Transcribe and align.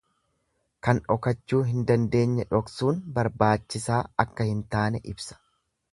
Kan 0.87 1.01
dhokachuu 1.09 1.59
hin 1.67 1.83
dandeenye 1.91 2.47
dhoksuun 2.55 3.03
baarbaachisaa 3.19 4.01
akka 4.25 4.49
hin 4.53 4.69
taane 4.77 5.03
ibsa. 5.13 5.43